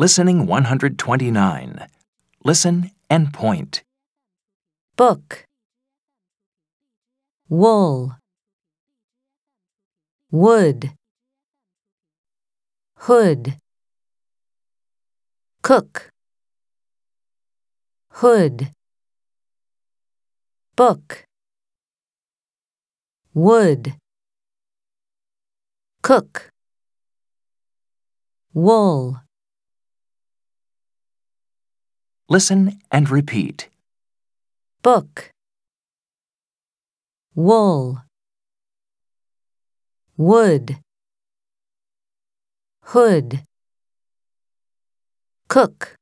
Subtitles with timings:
[0.00, 1.86] Listening 129.
[2.44, 3.82] Listen and point.
[4.98, 5.44] book,
[7.48, 8.16] wool,
[10.32, 10.90] wood,
[12.96, 13.56] hood,
[15.62, 16.10] cook,
[18.10, 18.72] hood,
[20.74, 21.24] book,
[23.32, 23.94] wood,
[26.02, 26.50] cook,
[28.52, 29.20] wool.
[32.28, 33.68] Listen and repeat.
[34.82, 35.30] book,
[37.34, 38.02] wool,
[40.16, 40.78] wood,
[42.84, 43.42] hood,
[45.48, 45.97] cook,